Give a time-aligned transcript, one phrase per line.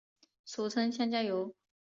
[0.45, 1.53] 俗称香蕉油。